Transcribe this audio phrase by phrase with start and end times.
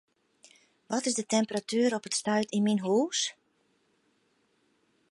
[0.85, 3.19] Wat is de temperatuer op it stuit yn myn hûs?